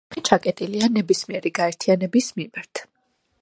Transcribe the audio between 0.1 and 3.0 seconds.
ოჯახი ჩაკეტილია ნებისმიერი გაერთიანების მიმართ.